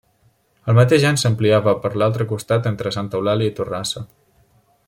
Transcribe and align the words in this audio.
El 0.71 0.77
mateix 0.77 1.05
any 1.09 1.19
s'ampliava 1.23 1.75
per 1.85 1.93
l'altre 2.03 2.29
costat 2.33 2.71
entre 2.73 2.97
Santa 2.99 3.21
Eulàlia 3.21 3.55
i 3.55 3.59
Torrassa. 3.61 4.07